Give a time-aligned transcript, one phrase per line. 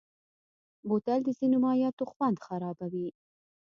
[0.87, 3.07] بوتل د ځینو مایعاتو خوند خرابوي.